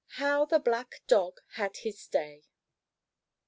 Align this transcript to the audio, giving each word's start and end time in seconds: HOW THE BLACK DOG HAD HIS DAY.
HOW 0.17 0.45
THE 0.45 0.57
BLACK 0.57 1.03
DOG 1.05 1.41
HAD 1.49 1.77
HIS 1.77 2.07
DAY. 2.07 2.47